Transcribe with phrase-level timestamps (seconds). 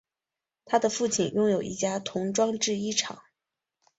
[0.65, 3.21] 他的父亲拥有一家童装制衣厂。